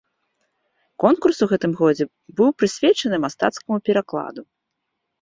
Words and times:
Конкурс 1.03 1.37
у 1.47 1.49
гэтым 1.51 1.71
годзе 1.83 2.05
быў 2.41 2.49
прысвечаны 2.63 3.23
мастацкаму 3.29 3.75
перакладу. 3.91 4.41